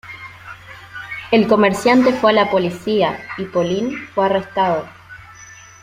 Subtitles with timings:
[1.31, 4.89] El comerciante fue a la policía, y Paulin fue arrestado.